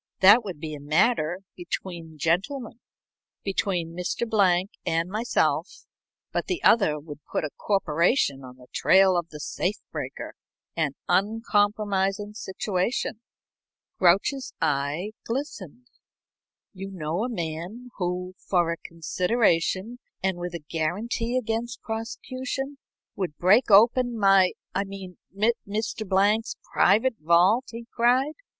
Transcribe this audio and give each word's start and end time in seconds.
That 0.21 0.43
would 0.43 0.59
be 0.59 0.73
a 0.73 0.79
matter 0.79 1.41
between 1.55 2.17
gentlemen, 2.17 2.79
between 3.43 3.95
Mr. 3.95 4.27
Blank 4.27 4.71
and 4.83 5.09
myself, 5.11 5.85
but 6.31 6.47
the 6.47 6.63
other 6.63 6.99
would 6.99 7.19
put 7.31 7.43
a 7.43 7.51
corporation 7.55 8.43
on 8.43 8.57
the 8.57 8.65
trail 8.73 9.15
of 9.15 9.29
the 9.29 9.39
safe 9.39 9.75
breaker 9.91 10.33
an 10.75 10.93
uncompromising 11.07 12.33
situation." 12.33 13.21
Grouch's 13.99 14.55
eye 14.59 15.11
glistened. 15.23 15.85
"You 16.73 16.89
know 16.89 17.23
a 17.23 17.29
man 17.29 17.89
who, 17.97 18.33
for 18.39 18.71
a 18.71 18.77
consideration 18.77 19.99
and 20.23 20.39
with 20.39 20.55
a 20.55 20.65
guarantee 20.67 21.37
against 21.37 21.79
prosecution, 21.83 22.79
would 23.15 23.37
break 23.37 23.69
open 23.69 24.17
my 24.17 24.53
I 24.73 24.83
mean 24.83 25.19
Mr. 25.67 26.09
Blank's 26.09 26.55
private 26.73 27.17
vault?" 27.19 27.65
he 27.71 27.85
cried. 27.93 28.33